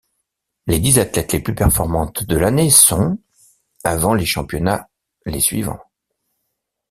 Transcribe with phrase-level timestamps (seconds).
[0.65, 3.19] Les dix athlètes les plus performantes de l'année sont,
[3.83, 4.89] avant les championnats
[5.27, 5.83] les suivants.